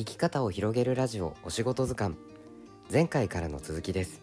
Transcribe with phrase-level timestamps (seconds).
[0.00, 2.16] 生き方を広げるラジオお仕事図鑑。
[2.90, 4.22] 前回からの続きです。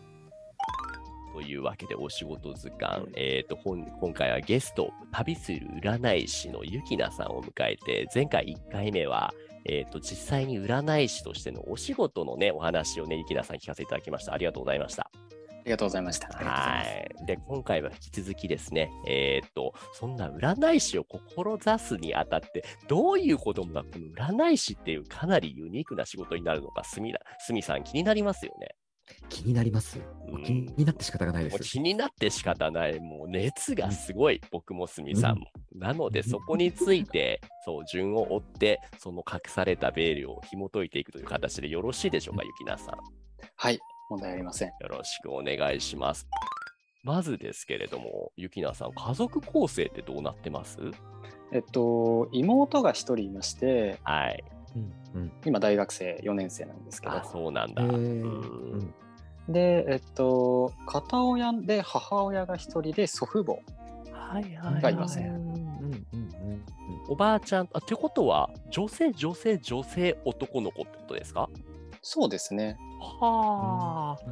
[1.34, 9.36] というわけでお仕事図鑑、えーと、本今回はゲスト旅する占い師のゆきなさんを迎えて前回1回目は、
[9.66, 14.34] えーと、実際に占い師としてのお仕事のねお話をねゆきなさん聞かせていただきました。
[14.34, 15.07] ありがとうございました。
[15.68, 16.28] りがとうございました。
[16.30, 17.26] はい。
[17.26, 28.70] で、今回は引き続きですね、えっ、と、そんな占い師を志すにあたって、どういうことがこの占い師っていうかなりユニークな仕事になるのか、すみすみさん気になりますよね。
[29.30, 30.00] 気になります。
[30.46, 31.60] 気になって仕方がないです。
[31.64, 33.00] 気になって仕方ない。
[33.00, 35.48] もう熱がすごい、僕もすみさんも。
[35.74, 42.96] うん、なので、そこについて、そう、順を追って、その隠されたベールを紐解いていくという形でよろしいでしょうか、ゆきなさん。
[43.56, 44.70] はい、問題ありません。
[44.70, 46.28] よろしくお願いします。
[47.04, 50.78] まずですけれども、ゆきなさん、家族構成ってどうなってます？
[51.52, 54.44] えっと、妹が一人いまして、はい。
[55.16, 57.24] うん、今、大学生4年生なんですけど。
[57.24, 57.84] そうなんだ。
[57.84, 58.94] うん、
[59.48, 63.60] で、えっと、片親で母親が一人で祖父母
[64.82, 65.48] がいません。
[67.08, 71.50] おばあちゃん、あってことは、女性、女性、女性、男の子ってことですか？
[72.02, 72.78] そうですね。
[73.00, 74.24] はあ、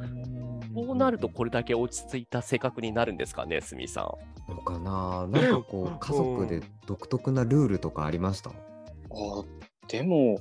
[0.74, 4.02] こうなるとこれだけ落ち着いた性格になるんですかね、すみさ
[4.48, 4.52] ん。
[4.52, 8.50] のかななんかこう、家族で独特なルールとかありました？
[8.50, 8.54] あ
[9.88, 10.40] でも、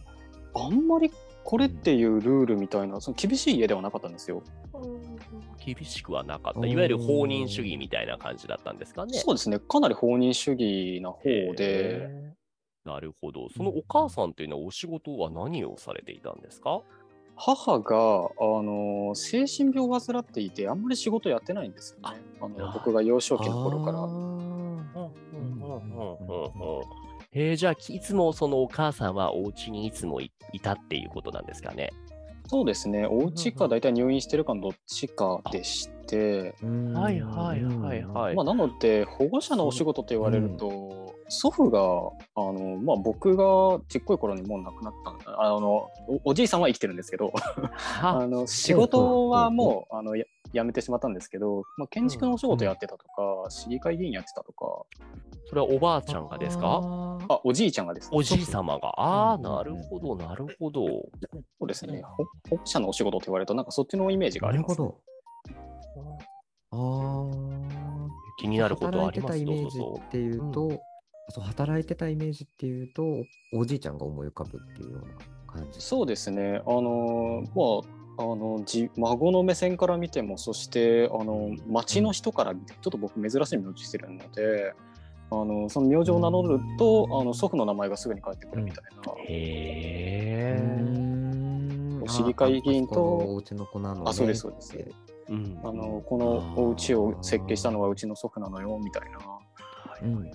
[0.54, 1.12] あんまり
[1.44, 4.44] これっていうルールみたいな、その厳しい家ではなかったんですよ。
[5.64, 6.68] 厳しくはなかった。
[6.68, 9.18] いわゆる放任主義みたいな感じだったんですかね。
[9.18, 9.60] そうですね。
[9.60, 11.24] かなり放任主義な方
[11.56, 12.10] で。
[12.84, 13.50] なるほど。
[13.50, 16.82] そのお母さんというのはお仕事は何をされていたんですか、
[17.36, 22.22] 母が、あの精神病を患っていてあんまり仕事やってないんですよね。
[22.40, 24.00] あの僕が幼少期の頃から。
[27.38, 31.92] えー、じゃあいつもそのお母さんはお家にいつもいたっていうことなんですかね。
[32.48, 33.08] そうですね。
[33.08, 36.54] お家か大体入院してるかのどっちかでして、
[36.94, 41.80] はいはいはいはい、まあ、なので保護者のお仕事と言われると、祖父が
[42.36, 44.94] あの、まあ、僕がちっこい頃にもう亡くなっ
[45.26, 45.90] たあの
[46.24, 47.34] おじいさんは生きてるんですけど。
[48.02, 54.84] あの仕事はもうあのや辞めてしまったんですけど、まあ、建築のお仕事やってたとか、市議会議員やってたとか。
[55.48, 56.82] それはおばあちゃんがですか？
[57.30, 58.88] あおじいちゃんがです、ね、おじい様が？
[59.00, 60.86] ああなるほどなるほど。
[60.88, 61.10] そ
[61.62, 62.02] うですね。
[62.50, 64.92] 保護者のお仕事と言われるとなんかそっちのイメージがあります、ね、
[66.72, 67.26] ああ
[68.40, 69.46] 気になることはあります？
[69.46, 69.52] か
[70.08, 70.80] っていうと、うん
[71.30, 84.74] そう働いてたイメージっていうとおじいちゃんが思い浮かぶっていうような感じそうですねあのまああのじ孫の目線から見てもそしてあの町の人から見てちょっと僕珍しい名字してるので
[85.32, 89.14] あのその名字を名乗ると、あの祖父の名前がすぐに返ってくるみたいな。
[89.24, 90.86] へえ。
[92.08, 94.78] 市議会議員とお家の子なの、ね、あそうですそうです。
[95.28, 99.18] うん、あのこのお家を設計したのはうちの祖父なのよみたいな。
[99.18, 99.40] は
[100.02, 100.32] いはいはい。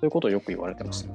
[0.00, 1.12] そういうことをよく言われてました。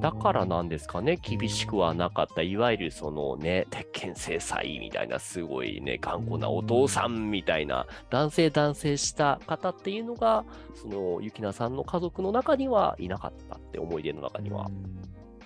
[0.00, 10.44] だからなんですかね、厳しくはなかった、いわゆるそのね、鉄拳制裁みたいな、すごいね、頑固なお父さんみたいな、男性男性した方っていうのが、
[10.74, 14.70] その、ゆきなさんの家族の中にはいなかったって、思い出の中には。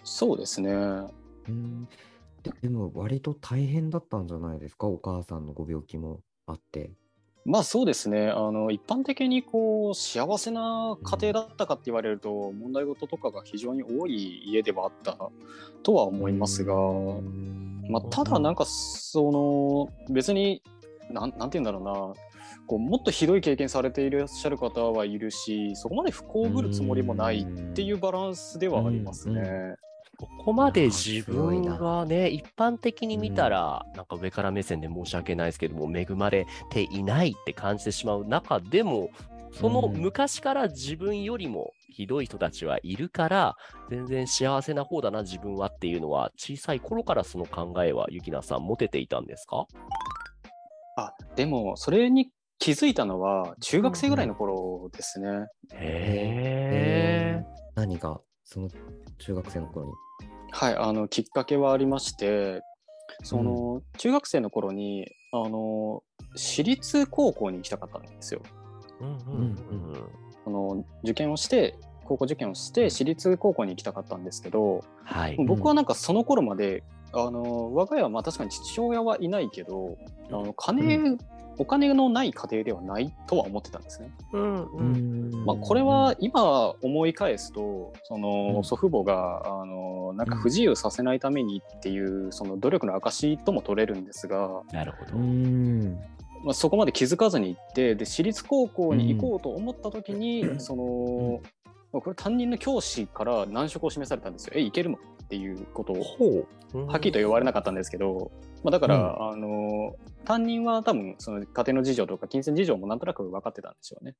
[0.04, 0.72] そうですね。
[0.72, 1.88] うん
[2.62, 6.90] でも、割と大変だったんじゃないですか、お母さんのご病気もあって。
[7.44, 8.28] まあそうですね。
[8.28, 15.16] あの一般的にこう幸せな家庭だったかって言われると、問題事とかが非常に多い家ではあった
[15.82, 16.74] とは思いますが、
[17.88, 20.62] まあ、ただなんかその別に
[21.10, 22.30] なんなんて言うんだろうな。
[22.66, 29.74] こうもっとひどい経験されていらっしゃる方はいるしそこまで不幸ぶるつもりもないっていうバランスではありますね。
[30.20, 39.08] ここまで自分がね、一般的に見たら、なんか上から目線で申し訳ないですけども、恵まれていないって感じてしまう中でも、
[39.52, 43.56] その昔から自分よりもひどい人たちはいるから、
[43.88, 49.66] 全然幸せな方だな、自分はっていうのは、小さい頃からその考えは、ゆきなさん、持てていたんですか？
[50.96, 55.46] あでも、それに気づいたのは、中学生ぐらいの頃ですね。
[55.72, 57.44] へえ。
[57.74, 58.20] 何が、
[58.52, 58.68] その
[59.18, 59.92] 中学生の頃に。
[60.52, 62.62] はい、あのきっかけはありまして
[63.22, 66.02] その、うん、中学生の頃にあの
[66.34, 68.42] 私立高校に行きたかったんですよ。
[69.00, 76.82] あの受験をして高校受験をして私立高校に行きたかったんですけど、はい、僕はなんかその頃まで、
[77.12, 79.96] あの我が家はまあ確かに父親はいないけど
[80.28, 81.18] あの金
[81.60, 84.10] お金のない家庭ではないとは思ってたんですね。
[84.32, 95.18] うんうんまあ、これは今思い返すとその祖父母があのなんか不自由させないためにっていうその努力の証とも取れるんですが、なるほど。
[96.42, 101.42] まあ、そこまで気づかずに行ってで私立高校に行こうと思った時に、その
[101.92, 104.54] これ担任の教師から難色を示されたんですよ。
[104.56, 104.98] え、いけるの？
[105.30, 106.48] っていうことを、
[106.88, 108.32] はっきりと言われなかったんですけど、
[108.64, 109.94] まあ、だから、うん、あの
[110.24, 114.16] 担任は多分その家庭の事情とか金銭事情もなんとなく分かってたんでしょうね。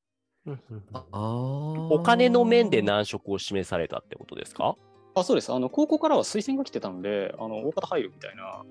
[1.11, 4.77] お金の面で難色を示されたってことですか？
[5.15, 5.51] あそうです。
[5.51, 8.63] あの高校からは推薦が来てたのであの大方入るみたいな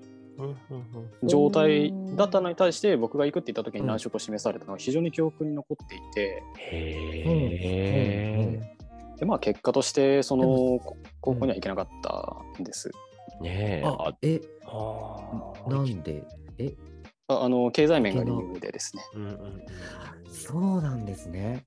[1.23, 6.43] 状態だったのに対して僕が行くって言った時に難色を示されたのは非常に記憶に残っていて。
[6.71, 8.80] へー
[9.21, 10.79] でまあ結果としてその
[11.21, 12.89] 高校には行けなかったんです。
[13.39, 13.83] ねえ。
[14.23, 14.41] え
[15.67, 16.23] なんで？
[16.57, 16.73] え？
[17.27, 19.03] ああの経済面が理由でですね。
[20.31, 21.63] そうなんですね。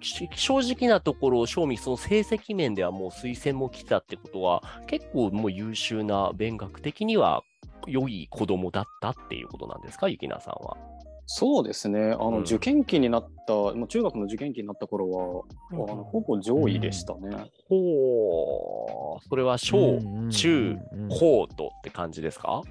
[0.00, 7.42] 正直なところ、正味その成績面ではもう推薦も来たってことは、結構もう優秀な勉学的には
[7.86, 10.78] 良い子供だったっていうことなんですか、ゆきなさんは。
[11.26, 15.42] そうですね、あの、受験期になった、もう中学の受験期になった頃は、
[15.72, 17.20] うん、あのほぼ上位でしたね。
[17.22, 20.00] うん、ほう、それは小、
[20.30, 20.78] 中、
[21.08, 22.62] 高とって感じですか？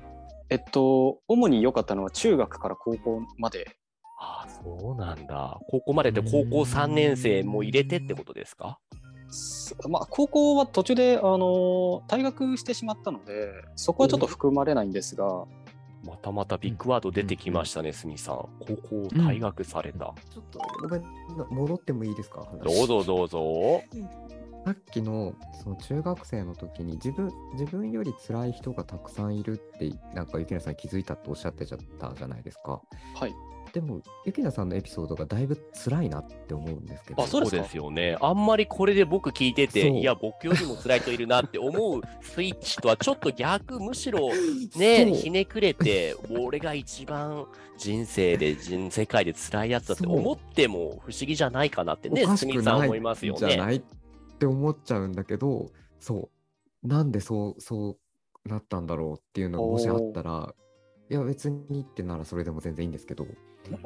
[0.50, 3.75] えっと、主に良かったのは中学から高校まで。
[4.19, 5.59] ああ、そうなんだ。
[5.69, 8.79] 高校までで高校3年生も入れてってことですか？
[9.89, 15.45] まあ、高校は途中で、あの退学してしまったので、そこはちょっと含まれないんですが、
[16.03, 18.35] またまたビッグワード出てきましたね、すみさん。
[18.59, 20.13] 高校を退学された。
[20.31, 21.03] ちょっとごめん、
[21.50, 22.45] 戻ってもいいですか？
[22.63, 23.81] どうぞどうぞ。
[24.65, 32.81] さっきのその中学生の時に自分自分より辛い人がたくさんいるってなんか雪菜さん気づいたっておっしゃってちゃったじゃないですか。
[33.15, 33.33] はい。
[33.73, 37.23] でも、ゆきなさんのエピソードがだいぶ辛いなって思うんですけど。
[37.23, 38.15] あ、そうですよね。
[38.21, 44.29] あんまりこれで僕聞いてて、いや、僕よりも辛い人いるなって思うスイッチとはちょっと逆、むしろ
[44.77, 53.39] ね、 ひねくれて、俺が一番人生で、人世界で辛いやつだって思っても不思議じゃないかなってね、すみさん思いますよね。
[53.39, 53.81] じゃないっ
[54.37, 56.29] て思っちゃうんだけど、そ
[56.83, 56.87] う。
[56.87, 57.97] なんでそう、そ
[58.45, 60.53] うなったんだろうっていうのがもしあったら、
[61.09, 63.25] いや別にってならそれでも全然いいんですけど。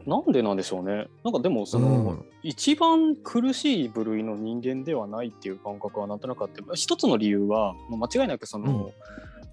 [0.05, 1.07] なんでなんでしょうね。
[1.23, 8.91] なんかでもその、うん、一番苦しい部類の人間ではないっていう感覚はなんとなくあって一つの理由は間違いなくその、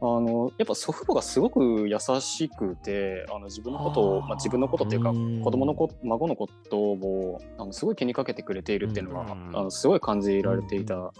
[0.00, 11.10] あのやっぱ祖父母がすごく優しくてあの自分のことを、まあ、自分のことっていうか子供の子孫のことをあのすごい気にかけてくれているっていうのは、あのすごい感じられていたん。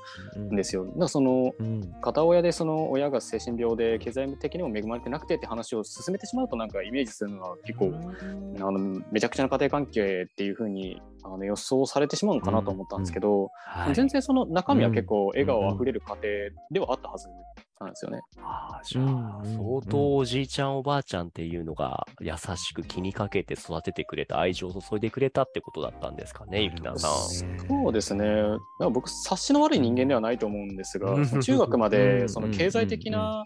[0.51, 0.87] ですよ。
[0.97, 1.55] だその、
[2.01, 7.93] 片親でその親が精神病で経済的にも恵まれてなくてって話を進めてしまうとなんかイメージするのは結構、
[8.61, 13.51] あのめちゃくちゃな家庭関係っていうふうにあの予想されてしまうのかなと思ったんですけど、
[13.95, 17.29] 全然その中身は結構笑顔あふれる家庭ではあったはず
[17.81, 18.21] なんですよね。
[18.39, 27.11] あじゃあ、相当おじいちゃんおばあちゃんっていうのが優しく気にかけて育ててくれた愛情を注いでくれたってことだったんですかね、ゆきなさん。
[27.69, 28.43] そうですね。
[28.93, 33.45] 僕、察しの悪い人間ではないと思うんですが、 中学までその経済的な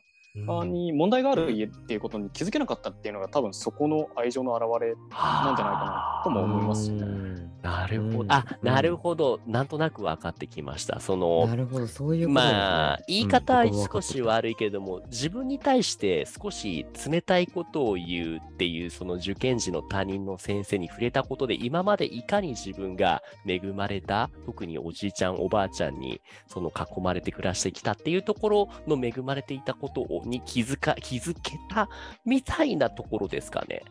[0.65, 7.49] に問題がある家っていうことに気づけなかったっていうのが多分そこの愛情の表れなんじゃないかなとも思いますね。
[7.63, 8.33] なるほど。
[8.33, 9.41] あ、なるほど。
[9.47, 11.01] なんとなく分かってきました。
[11.01, 31.89] その、なるほど、そういう、ね、まあ、言い方は少し悪いけども、自分に対して少し冷たいことを言うっていう、その受験時の他人の先生に触れたことで、今までいかに自分が恵まれた、特におじいちゃん、おばあちゃんに、その囲まれて暮らしてきたっていうところの恵まれていたことをに気づか気づけた
[32.25, 33.83] みたいなところですかね。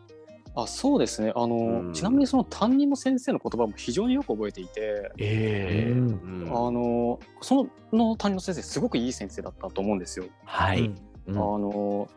[0.54, 1.32] あそうですね。
[1.36, 10.26] あの、うん、ちなみにその担任の先生の言葉も非常によく覚えていて、えー、あのその担任の先生すごくいい先生だったと思うんですよ。
[10.44, 10.90] はい、
[11.28, 12.08] あの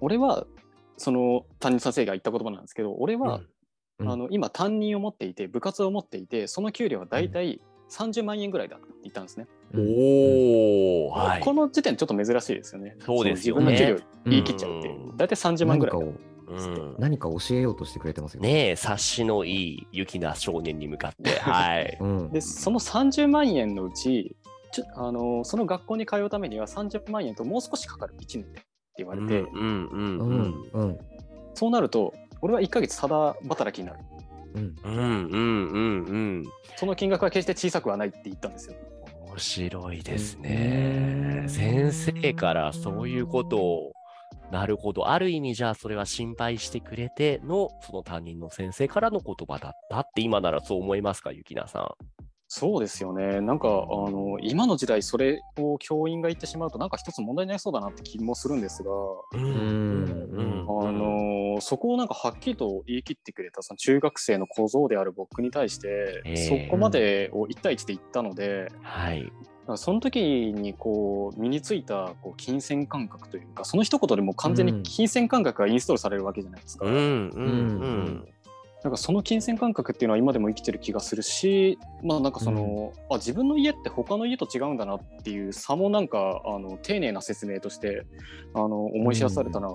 [0.00, 0.46] 俺は
[0.96, 3.40] その担任先生が言った言葉なんですけど俺は、
[4.00, 7.60] うん、あの今担任を持っていて部活を持っていてその給料は大体
[7.90, 9.46] 30万円ぐらいだって言ったんですね。
[9.76, 12.96] おお、はい、この時点ちょっと珍しいですよね。
[13.00, 13.72] そうですよね。
[13.72, 15.12] 自分の給料言い切っちゃうっていう。
[15.16, 16.00] 大体30万ぐらい。
[16.46, 18.52] うん、何か教えようとしてくれてますよね。
[18.52, 21.30] ねえ、察しのいい雪な少年に向かって。
[21.40, 21.96] はい。
[22.00, 24.36] うん、で、その30万円のうち、
[24.72, 28.64] ちょあのその学校に通うためには30万円ともう少しかかる1年でって
[28.98, 29.44] 言われて、
[31.54, 32.12] そうなると、
[32.42, 34.00] 俺は1か月ただ働きになる。
[34.54, 36.44] うんうんうんうんうん。
[36.76, 38.76] その金額は決して小さくはないって言ったんですよ。
[39.26, 41.44] 面白いですね。
[41.48, 43.92] 先生からそういうことを、
[44.52, 45.08] なるほど。
[45.08, 51.86] ある意味じゃあそれは心配してくれての、その担任の先生からの言葉だったって今ならそう思いますか、ゆきなさん。
[52.56, 53.40] そうですよね。
[53.40, 58.92] なんか、あの、今の時代、それを教員が言ってしまうと、なんか一つ問題になりそうだなって気もするんですが、
[59.32, 60.04] うん。
[60.36, 60.86] うん。
[60.86, 65.88] あの、そこをなんかはっきりと言い切ってくれた、その中学生の小僧である僕に対して、
[66.24, 66.36] ええ。
[66.36, 69.24] そこまでを1対1で言ったので、はい。
[69.24, 69.28] だ
[69.66, 76.92] からその時にこう身についたこう金銭感覚というかその一言でもう完全に金銭感覚がインストールされるわけじゃないですか、うん。
[76.92, 77.34] うん。
[77.34, 78.33] うん。
[78.84, 88.04] なんかその金銭感覚っていうのは今でも生きてる気がするしまあなんかその、あ自分の家って他の家と違うんだなっていう差もなんかあの丁寧な説明として
[88.54, 89.70] あの思い知らされたな、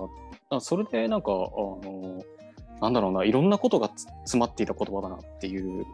[0.50, 2.22] あそれでなんかあの
[2.80, 5.84] なんだろうないろんなことがつ詰まっていた言葉だなっていう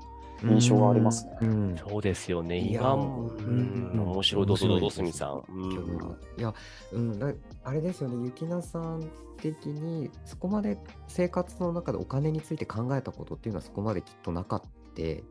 [0.42, 1.38] 印象がありますね。
[1.42, 2.58] うんそうですよね。
[2.58, 4.46] いや今、ううんん、面白い。
[4.46, 5.44] どうぞどうぞ、すみさん。
[5.48, 6.54] うんいや、
[6.92, 7.32] うん、だ
[7.64, 10.78] あれですよね、ゆきなさん的に、そこまで
[11.08, 14.62] 生活の中でお金について考えたことっていうのはそこまできっとなかっ
[14.94, 15.24] て、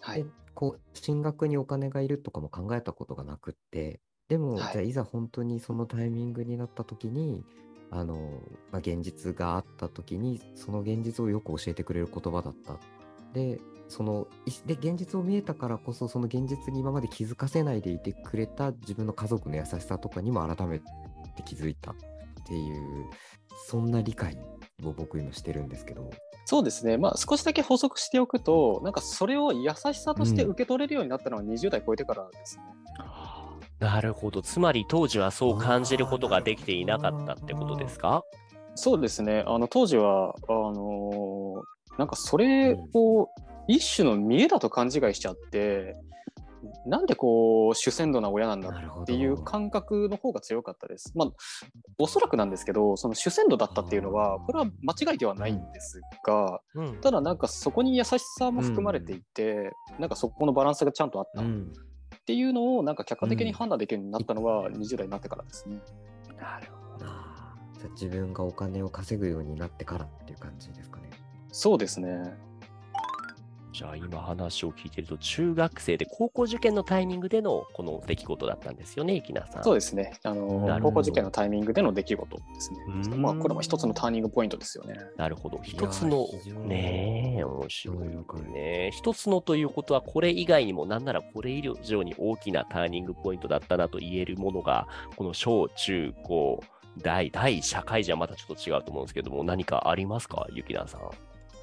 [0.00, 7.44] はいでこう進学にお金がいるとかも考えたことがなくって、でも、はいじゃあいざ本当にそのタイミングになった時に、
[7.90, 8.14] あの、
[8.70, 12.78] まあ、現実があった時に、その現実をよく教えてくれる言葉だった。
[13.32, 20.84] で、その、いで、現実を見えたからこそ、その現実に今まで気づかせないでいてくれた自分の家族の優しさとかにも改めて
[21.44, 21.94] 気づいたっ
[22.46, 23.06] ていう、
[23.66, 24.38] そんな理解
[24.84, 26.10] を僕今してるんですけど。
[26.46, 32.64] そうですね、まあ、少しだけ補足しておくと、なんかそれを優しさとしてうん受け取れるようになったのは20代超えてからですね。
[33.78, 34.42] なるほど。
[34.42, 38.24] つまり当時はそう感じることができていなかったってことですか？
[38.74, 41.19] そうですね、あの当時はあのー
[42.00, 43.28] なんかそれを
[43.68, 45.98] 一種の見栄だと勘違いしちゃって、
[46.86, 51.12] なんでこう主戦度な親なんだっていう感覚の方が強かったです。
[51.14, 51.32] まあ、
[51.98, 57.00] おそらくなんですけど、その主戦度だったっていうのは、これは間違いではないんですが、うん。
[57.02, 61.70] ただなんかそこに優しさも含まれていて、なんかそこのバランスがちゃんとあったっん。
[62.24, 65.78] ていうのをなんか客観的に判断できるようになったのは20代になってからですね。
[66.38, 67.06] なるほど。
[67.92, 70.99] 自分がお金を稼ぐようになってからっていう感じですかね。
[71.52, 72.34] そうですね。
[73.72, 79.64] じゃあ今話を聞いてると、中学生で高校受験のタイミングでのこの出来事だったんですよね、きなさん。
[79.64, 80.12] そうですね。
[80.22, 83.22] あの高校受験のタイミングでの出来事ですねうん。
[83.22, 84.98] まあこれも一つのターニングポイントですよね。
[85.16, 85.58] なるほど。
[85.62, 86.26] 一つの
[86.66, 88.90] ねえ、面白いね。
[88.92, 96.60] 一つのということは、これ以外にも、なんならこれ以上に大きなターニングポイントだったなと言えるものが、この小中高
[96.98, 101.00] 大、大社会じゃまたちょっと違うと思うんですけども、何かありますか、ゆきなさん。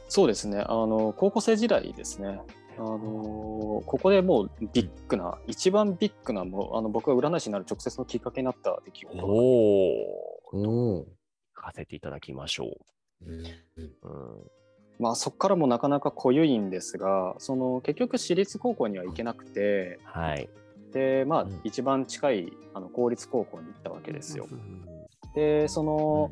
[0.08, 0.60] そうですね。
[0.60, 2.40] あの高校生時代ですね。
[2.78, 9.36] あのここでもうビッグな、一番ビッグなもうあの僕が占い師になる直接のきっかけになった出来事がおお、
[10.54, 11.02] おお。
[11.02, 11.06] 聞
[11.56, 12.78] かせていただきましょ
[13.26, 13.44] うんう。
[13.78, 14.52] うん、
[15.00, 20.48] まあそこからもなかなか濃ゆいんですが、その結局私立高校には行けなくて、はい。
[20.94, 24.48] でまあうん一番近いあの公立高校に行ったわけですよ。
[25.36, 26.32] でその、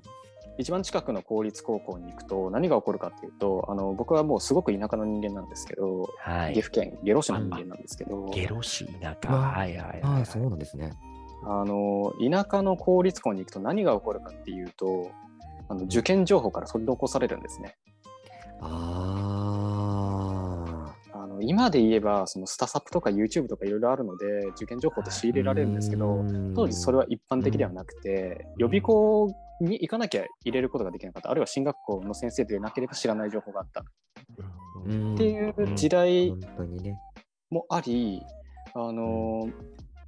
[0.58, 6.54] 一番近くの公立高校に行くと何が起こるかっていうとあの僕はもうすごく田舎の人間なんですけど、はい。
[6.54, 9.32] 岐阜県下呂市の人間なんですけどゲロシ田舎。
[9.32, 10.94] はいはいはい、ああ、そうなんですね。
[11.44, 15.12] あの田舎の公立校に行くと何が起こるかっていうと
[15.68, 17.76] あの受験情報から取り残されるんですね。
[18.62, 19.46] あ
[21.14, 26.24] あの今で言えばそのスタサップとか YouTube とかいろいろあるので受験情報って仕入れられるんですけど
[26.56, 33.84] 当時それは一般的ではなくて予備校に行かなきゃ入れることができなかったあるいは進学校の先生でなければ知らない情報があったっ
[34.86, 36.34] うんていう時代。
[37.50, 38.22] もあり、
[38.74, 39.48] あの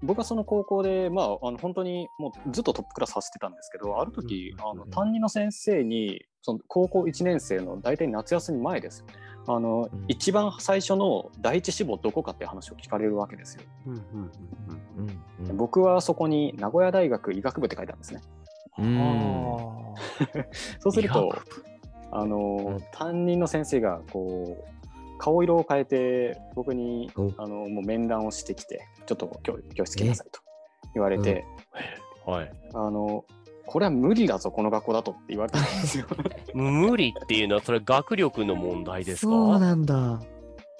[0.03, 9.05] 僕はその高校で、まあ、あの本当にもうずっとトップクラス走ってたんですけどある時、うんあの担任の先生にその高校1年生の大体夏休み前ですよ
[9.47, 13.63] あの、うん一番最初の第一志望どこかっていう話を聞かれるわけですよ。
[15.55, 18.21] 僕はそこに名古屋大学医学部って書いてあるんですね。
[18.79, 18.85] うん。
[18.85, 19.67] うん
[20.79, 21.33] そうすると
[22.11, 22.79] あの、うん。
[22.91, 30.41] 担任の先生がこう顔色を変えて僕におあのもう面談をしてきてちょっと教教室来なさいと
[30.93, 31.43] 言われて、
[32.25, 32.51] はい。
[32.73, 33.25] あの
[33.65, 36.05] これは無理だぞこの学校だとって言われたんですよ。
[36.53, 39.31] 無理っていうのは、それ学力の問題ですか？
[39.31, 40.21] そうなんだ。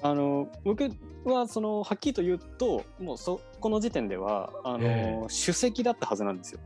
[0.03, 0.87] あの僕
[1.25, 5.19] はそのはっきりと言うともうそこの時点ではあの、え。
[5.23, 6.59] 首席だったはずなんですよ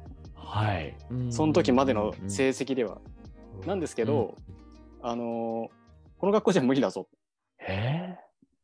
[0.51, 0.97] はい。
[1.29, 2.99] その時までの成生績では。
[3.65, 4.35] なんですけど、
[5.01, 5.69] あの
[6.17, 7.07] この学校じゃ無理だぞ。
[7.65, 8.17] え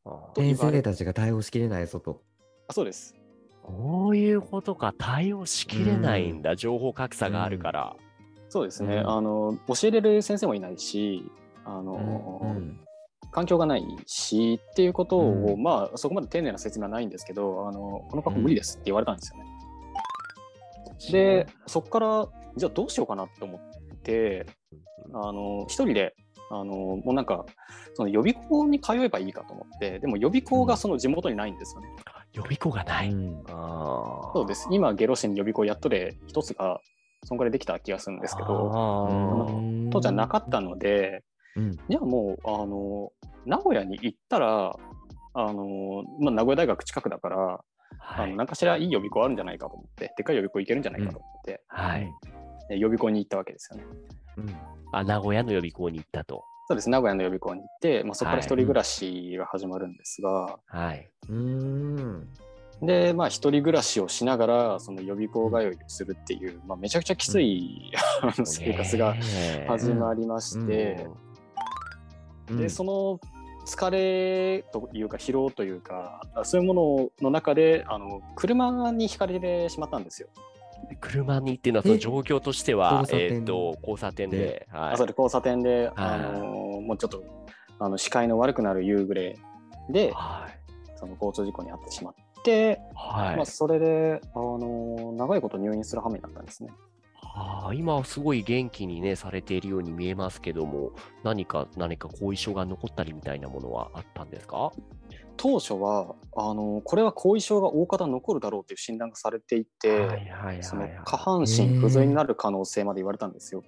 [0.06, 2.22] ー、あと言われ先生たちが対応しきれないぞと。
[2.68, 3.16] あそうです。
[3.64, 7.96] こういうことか、対応しきれないんだ、情報格差があるから。
[8.50, 9.10] そうですね、うん。
[9.10, 11.24] あの教えれる先生もいないし
[11.64, 12.80] あの、うん。
[13.32, 15.64] 環境がないしっていうことを、うん。
[15.64, 19.57] まあそこまで丁寧な説明はないんですけどあのこの格好無理ですって言われたんですよね。
[21.12, 24.46] でそこからじゃあどうしようかなと思って
[25.14, 26.16] あの一人で
[26.50, 27.46] あのもうなんか
[27.94, 31.90] その予備校に通えばいいかと思ってでも予備校がその地元にないんですよね。
[32.34, 33.10] 予備校がない。
[33.10, 33.44] うん。
[33.48, 34.68] そうです。
[34.72, 36.80] 今ゲロ市に予備校やっとで一つが
[37.24, 38.48] そんぐらいできた気がするんですけど
[39.92, 41.24] 当時はなかったので
[41.56, 41.72] うん。
[41.90, 43.12] じゃあもうあの
[43.46, 44.76] 名古屋に行ったら
[45.34, 47.60] あの、まあ、名古屋大学近くだから、
[48.00, 48.26] はい。
[48.26, 52.12] あの何かしらいい予備校あるんじゃないかと思ってでっかい予備校行けるんじゃないかと思って、はい。
[52.70, 53.84] で予備校に行ったわけですよね。
[54.38, 54.56] うん。
[54.92, 56.44] あ、名古屋の予備校に行ったと。
[56.68, 56.90] そうです。
[56.90, 61.10] 名古屋の予備校に行って、まあ、そこからはい一人暮らしが始まるんですが、はい。
[61.30, 62.28] うん。
[62.82, 67.92] でまあ一人暮らしをしながらその予備校通いをするっていう、まあ、めちゃくちゃきつい、
[68.22, 69.16] あの生活が
[69.68, 71.08] 始まりまして、
[72.50, 73.20] でその
[73.68, 80.30] 疲れというか疲労というかそういうものの中であの車にひかれてしまったんですよ。
[81.02, 86.46] 車にっていうのはそのえ状況としては、交差点えっ、と、交差点で、はいあそれ交差点で、はいあの
[86.82, 87.24] もうちょっと
[87.80, 89.38] あの視界の悪くなる夕暮れ
[89.90, 90.58] ではい。
[90.96, 93.36] その交通事故に遭ってしまって、はい。
[93.36, 96.70] まあ、それであの長いこと入院する羽目になったんですね。
[97.40, 100.92] ああ今はすごい元気にね、されているように見えますけども、
[101.24, 104.72] 何か、何か後遺症が残ったりみたいなものはあったんですか？
[105.38, 110.08] 当初はあのこれは後遺症が大方残るだろうという診断がされていて、
[110.62, 111.00] そのはい。
[111.06, 113.64] 下半身不随になる可能性まで言われたんですよ。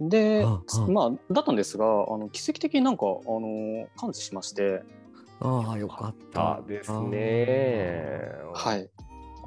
[0.00, 4.82] で、ああまあだったんですがあの奇跡的になんかあの完治しまして、
[5.40, 8.22] ああよかったあですね。
[8.54, 8.88] はい。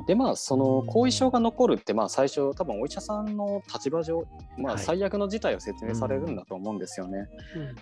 [0.05, 4.25] でまあその後遺症が残るってまあ最初多分お医者さんの立場上、
[4.57, 7.27] まあ、はい最悪の事態を説明されるんだと思うんですよね。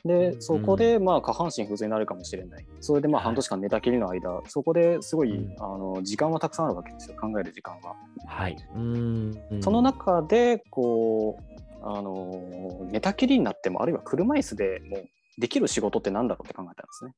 [0.03, 0.09] うん。
[0.09, 2.65] でそこでまあ下半身不随になるかもしれない。
[2.79, 7.95] それでまあはい半年間寝たきりの間、そこですごい、うんあの時間はたくさんあるわけですよ考える時間は。
[8.27, 8.55] はい。
[8.75, 15.05] うんその中でこうあの寝たきりになってもあるいは車椅子でもう
[15.37, 17.11] できる仕事ってなんだろうって考えたんですね。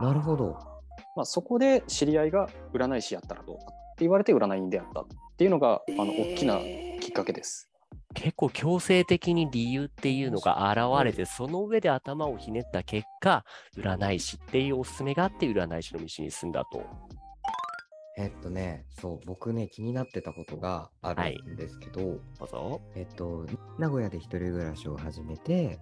[0.00, 0.77] なるほど。
[1.18, 6.60] まあ、そこで知り合いが占い師やったらどうかって言われて占いに出会ったっていうのが、あの大きな
[7.00, 7.68] きっかけです。
[8.14, 13.44] 結構強制的に理由っていうのが現れて、その上で頭をひねった結果、
[13.76, 16.84] 占い師っていうおすすめがあって、占い師の道に進んだと。
[18.16, 22.00] えっとね、そう、僕ね、気になってたことがあるんですけど、
[22.38, 22.80] どうぞ。
[22.94, 23.44] えっと、
[23.76, 25.80] 名古屋で一人暮らしを始めて、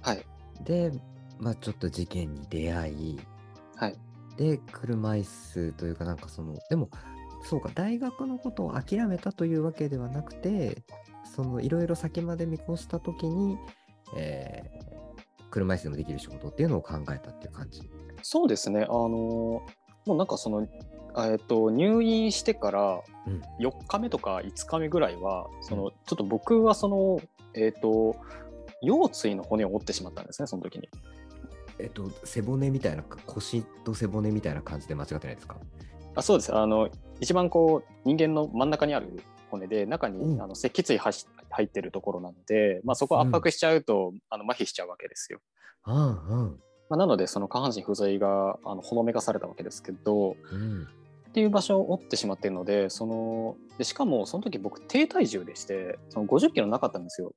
[0.00, 0.24] はい。
[0.64, 0.90] で、
[1.38, 3.20] まあちょっと事件に出会い、
[3.76, 3.98] はい。
[4.38, 6.88] で、車椅子というかなんかその、でも、
[7.44, 10.84] そうか、大学のことを諦めたというわけではなくて、
[11.24, 13.58] そのいろいろ先まで見越したときに、
[14.16, 14.88] えー
[15.50, 17.80] 車椅子でもできる仕事っていうのを考えたっていう感じ。
[18.22, 18.82] そうですね。
[18.82, 19.64] あのも
[20.06, 20.66] うなんかその、
[21.16, 27.20] えっと、入院してからうん4日目とか5日目ぐらいは、そのちょっと僕はその、
[27.54, 28.16] えっと、
[28.82, 30.88] 腰椎の骨を折ってしまったんですね、その時に。
[31.78, 35.56] えっと、背骨みたいな、腰と背骨みたいな感じで間違ってないですか？
[36.14, 36.54] あそうです。
[36.54, 36.88] あの、
[37.20, 45.40] 一番こう、人間の真ん中にある骨で、中に、うんあの赤血はし入ってるところなので、まあ、そこを圧迫しちゃうと、あの麻痺しちゃうわけですよ。
[45.86, 45.98] うんう
[46.48, 46.60] ん。
[46.90, 50.86] まあ、なので、その下半身不随があのほのめかされたわけですけど、うん。
[51.28, 57.34] っていう場所を折ってしまっているので、そのでしかもその時僕低体重でして、その50キロなかったんですよ。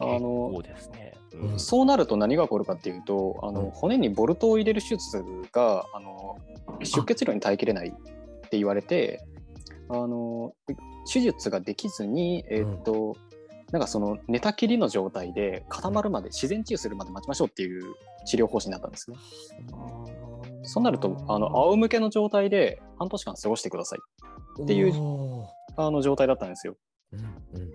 [0.00, 1.14] あ結の構ですね。
[1.32, 1.58] うん。
[1.58, 3.70] そうなると何が起こるかっていうと、あのうん。
[3.70, 6.38] 骨にボルトを入れる手術があの
[6.82, 7.92] 出血量に耐えきれないっ
[8.48, 9.24] て言われて、
[9.88, 10.54] あの
[11.10, 13.16] 手術ができずに、えーっと
[13.72, 19.16] なんかその寝たきりの状態で固まるまで、自然治癒するまで待ちましょうっていう治療方針になったんですね。
[20.62, 23.98] そうなるとあの仰向けの状態で半年間過ごしてください
[24.62, 24.92] っていう
[25.76, 26.76] あの状態だったんですよ。
[27.12, 27.22] うんう
[27.64, 27.72] ん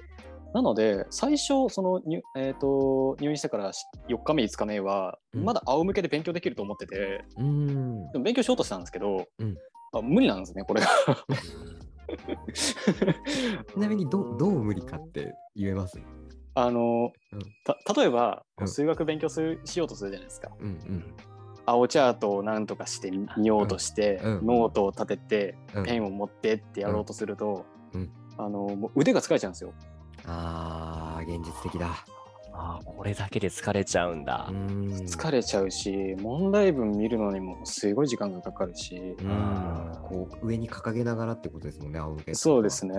[0.53, 5.43] なので最初その入,、えー、と入院してから4日目5日目はうん。
[5.43, 8.11] まだ仰向けで勉強できると思ってて、うん。
[8.11, 9.57] でも勉強しようとしたんですけど、うん。
[9.93, 10.87] あ無理なんですねこれが。
[12.53, 12.75] ち
[13.79, 15.99] なみにどどう無理かって言えます？
[16.55, 17.39] あの、うん。
[17.63, 18.67] た例えばうん。
[18.67, 20.49] 数学勉強するしようとするじゃないですか。
[20.59, 21.15] うんうん。
[21.67, 24.37] 青チャートを何とかしてみようとして、うん。
[24.39, 24.45] うん。
[24.47, 25.83] ノートを立てて、うん。
[25.85, 28.11] ペンを持ってってやろうとすると、うん。
[28.37, 29.73] あのもう腕が疲れちゃうんですよ。
[30.29, 32.05] あー現実的だ。
[32.51, 34.47] ああ、これだけで疲れちゃうんだ。
[34.49, 34.87] うん。
[35.05, 39.97] 疲れちゃうし問題文見るのにもすごい時間がかかるし、うん。
[40.03, 42.95] こう上に掲げながらってことですもんね仰向けそうですね。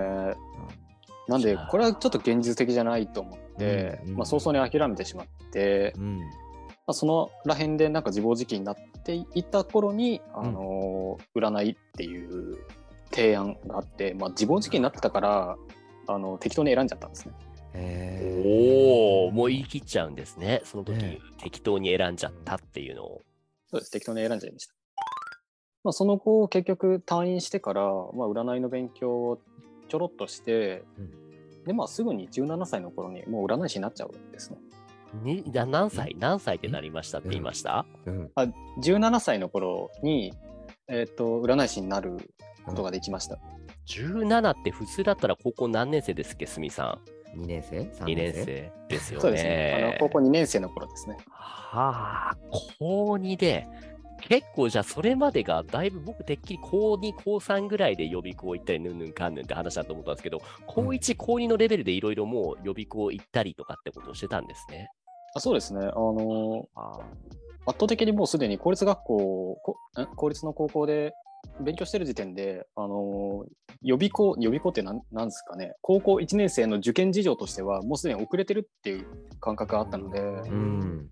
[1.28, 1.66] なんでじゃあ。
[1.66, 6.18] これはちょっと現実的じゃないと思って、うんうんまあ、早々に諦めてしまって、うん。
[6.18, 6.24] ま
[6.88, 12.58] あ、そのら辺でなんか自暴自棄になっていた頃に、あの占いっていう
[13.10, 15.56] 提案があって、まあ、自暴自棄になってたから
[16.14, 17.34] あの適当に選んじゃったんですね。
[18.44, 20.60] おお、もう言い切っちゃうんですね。
[20.64, 23.22] その時、に適当に選んじゃったっていうのを。
[23.68, 24.74] そうです、適当に選んじゃいました。
[25.84, 29.38] まあ、その後、結局退院してから、まあ、占いの勉強を
[29.88, 34.58] ちょろっとして、うん、で、まあ、すぐに17歳の頃にもう占い師になっちゃうんですね。
[35.22, 36.14] に何歳？
[36.18, 38.46] 何歳ってなりましたって言いました、うん、あ
[38.80, 40.32] ?17 歳の頃に、
[40.90, 42.16] えっ、ー、と、占い師になる
[42.66, 43.38] ことができました。
[43.86, 46.98] 17って普通だったら高校何年生ですっけ、すみさ
[47.34, 48.72] ん？2年生 ?2 年生？
[48.88, 49.22] ですよね。
[49.22, 49.98] そうですね。
[49.98, 51.16] あの高校2年生の頃ですね。
[51.28, 52.36] はあ、
[52.78, 53.66] 高2で、
[54.20, 64.88] 結構じゃあそれまでがだいぶ僕てっきり高2、高3ぐらいで予備校行ったりぬんぬんかんぬんって話だと思ったんですけど、高1、高2のレベルでいろいろもう予備校行ったりとかってことをしてたんですね。
[65.34, 65.80] あそうですね。
[65.80, 67.00] あのー、
[67.66, 69.56] 圧倒的にもうすでに公立学校、
[70.16, 71.12] 公立の高校で
[71.60, 73.44] 勉強してる時点で、あの
[73.82, 79.06] 予備校、予備校って何なんですかね、高校1年生の受験事情としては、もうすでに遅れてるっていう
[79.40, 81.10] 感覚があったので、うん。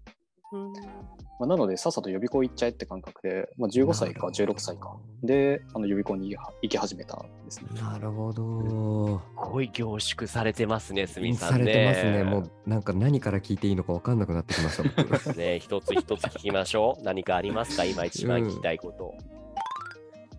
[0.50, 7.68] まあ、なので、さっさと予備校行っちゃえって感覚で、まあ、15歳か16歳かで、あの予備校に行き始めたんですね。
[7.80, 9.18] なるほど。
[9.18, 11.64] すごい凝縮されてますね、すみさん、ね。
[11.64, 12.24] されてますね。
[12.24, 15.32] もうなんか何から聞いていいのか分かんなくなってきました。
[15.34, 17.02] ね、一つ一つ聞きましょう。
[17.04, 17.84] 何かありますか？
[17.84, 19.14] 今一番聞きたいこと。
[19.20, 19.38] うん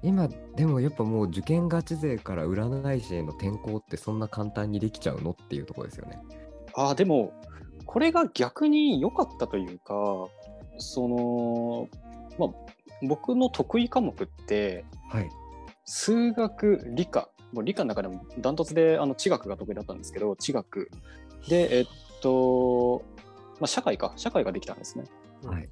[0.01, 6.19] 今でもやっぱもう受験ガチ勢から占い師への転校ってそんな簡単にできちゃうのっていうところですよね。
[6.73, 7.33] あでも
[7.89, 9.95] これが逆に良かったというか
[10.77, 11.89] その
[12.37, 12.49] まあ
[13.01, 15.29] 僕の得意科目って、はい、
[15.85, 17.29] 数学理科。
[17.51, 20.91] もう理科の中でもダントツであの地学が得意だったんですけど地学。
[21.47, 21.87] でえっ
[22.21, 23.01] と、
[23.59, 24.13] まあ、社会か。
[24.17, 25.05] 社会ができたんですね。
[25.43, 25.67] はい、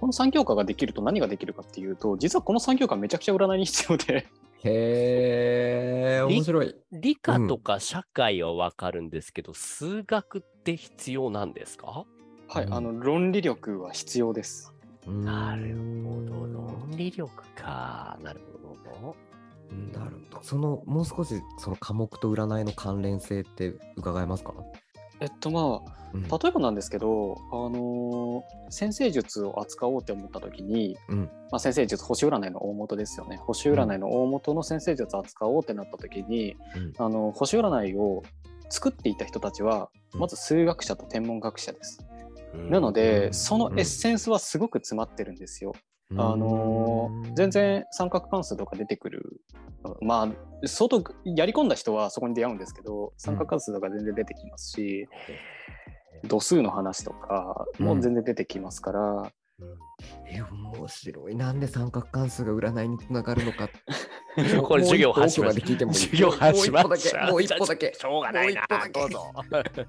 [0.00, 4.26] この3教科ができると何ができるかっていうと、実はこの3教科めちゃくちゃ占いに必要で。
[4.64, 6.74] へえ、面白い。
[6.92, 12.04] 理科とか社会はわかるんですけど、うん、数学って必要なんですか？
[12.48, 14.72] はい、あの論理力は必要です。
[15.06, 18.18] なるほど、論理力か。
[18.22, 19.16] なるほど。
[19.98, 20.42] なるほど。
[20.42, 24.54] そのもう少しその科目と占いの関連性って伺えますか？
[25.20, 31.18] えっとまあ、例えばなんですけど、あのー、先生術を扱おうって思った時に、うん、
[31.50, 33.36] まあ、先生術星占いの大元ですよね。
[33.38, 38.22] 星占いの大元の先生術を扱おうってなった時に、うん、あの星占いを
[38.68, 42.06] 作っていた人たちはまず数学者と天文学者です。
[42.70, 45.74] なので、そのエッセンスはすごく詰まってるんですよ。
[46.12, 49.40] あのー、全然三角関数とか出てくる。
[50.00, 55.06] まあ相当やり込んだ人はそこに出会うんですけど三角関数とか全然出てきますし、
[56.22, 59.30] うん、度数の話とかも全然出てきますから、うん、
[60.28, 61.36] え面白い。
[61.36, 63.68] なんで三角関数が占いにつながるのか。
[64.62, 66.90] これ授業始ま聞いても授業始まも
[67.36, 68.66] う一歩だけしょうがないな。
[68.92, 69.32] どうぞ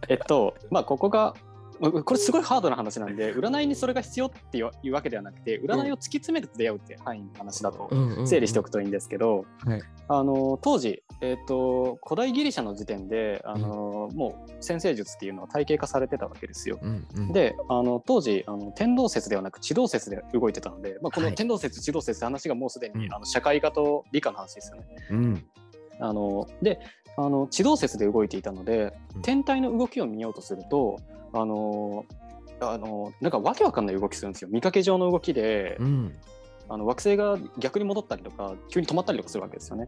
[0.08, 1.34] えっとまあここが
[1.80, 7.90] これすごいハードな話なんで占いにそれが必要っていうわけではなくて占いを突き詰めると出会うって範囲の話だと
[8.26, 9.46] 整理しておくといいんですけど、
[10.10, 16.80] あの当時、えーと、古代ギリシャの時点であの、うん、もう先生術っていうのは体系化されてたわけですよ。
[16.82, 24.86] うんうん、であの当時あの天動説ではなく地動説で動いてたので、まあ、この天動説、地動説って話がもうすでに、あの社会科と理科の話ですよね。
[25.12, 25.46] うん、
[26.00, 26.80] あので
[27.18, 31.00] あの地動説で動いていたので天体の動きを見ようとすると
[31.34, 32.06] あの
[32.60, 36.16] あのなんかわけわかんない動きするんですよ見かけ上の動きで、うん、
[36.70, 39.88] あの惑星が逆に戻ったりとか急に止まったりとかするわけですよね。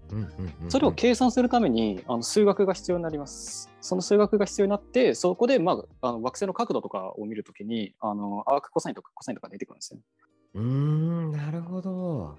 [0.67, 3.69] それを計算するためにあの数学が必要になります。
[3.82, 10.04] その数学が必要になってそこで、まあ、あの惑星の角度とかを見るときにあのアークコサインとかコサインとか出てくるんですよ、ね。
[10.56, 12.38] うんなるほど。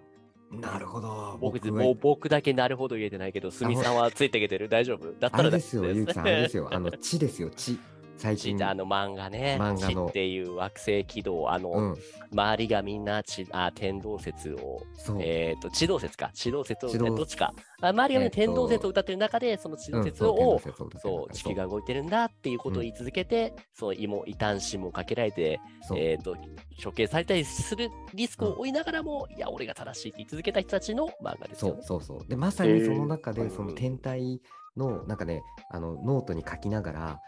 [0.53, 1.39] なるほど。
[1.41, 5.13] 僕もう僕だけなるほど言えてないけど、すみさんはついていけてる大丈夫？
[5.21, 6.69] だったらあれですよ、ゆうきさん、あれですよ。
[6.73, 7.79] あの、地ですよ、地。
[8.21, 8.63] 最近。
[8.69, 10.07] あの漫画ね、漫画の。
[10.07, 11.97] っていう惑星軌道、あの、うん、
[12.33, 14.83] 周りがみんなちあ天動説を、
[15.21, 17.55] えっ、ー、と、地動説か、地動説を、ね、どっちか。
[17.81, 20.61] あ周りが、ね、天動説を歌ってる中で、その地動説を、
[21.03, 25.59] そう、地球が動いてるんだっていうことを言い続けて、うん、その芋、異端心もかけられて、
[25.97, 26.37] えっ、ー、と、
[26.83, 32.29] 処刑されたりするリスクを負いながらも、うん、いや、俺が正しいって言い続けた人たちの漫画ですよ、ね、そうそうそう。
[32.29, 34.43] で、まさにその中で、その天体
[34.77, 37.21] の、なんかね、あの、ノートに書きながら、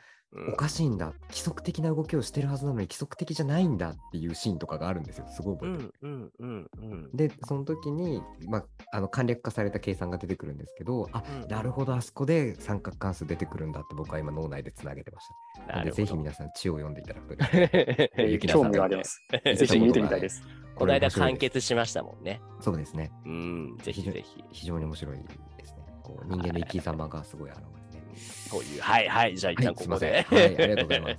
[0.48, 6.70] おかしいんだ規則的な動きをしてるはずなのに規則的じゃないんだっていうシーンとかがあるんですよすごい覚えてる。
[7.12, 15.26] でその時に、まあ、あの簡略化された計算が出てくるんですけど、あ、うんなるほど、あそこで三角関数出てくるんだって僕は今脳内でつなげてまし
[15.66, 15.72] た。
[15.74, 18.32] なので、ぜひ皆さん、知を読んでいただくといい。
[18.32, 19.20] ゆきなさん興味があります。
[19.44, 20.42] ぜひ見てみたいです。
[20.74, 22.40] この間完結しましたもんね。
[22.60, 23.12] そうですね。
[23.26, 24.44] うん、ぜひぜひ。
[24.52, 25.84] 非常に面白いですね。
[26.02, 27.81] こう人間の生き様がすごい現れ
[28.12, 28.50] て。
[28.50, 30.12] こういう、はいはい、じゃあ一旦ここで。
[30.12, 30.38] はいすいません。
[30.38, 31.16] はいありがとうございます。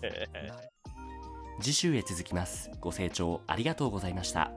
[1.61, 2.71] 次週へ続きます。
[2.81, 4.51] ご清聴ありがとうございました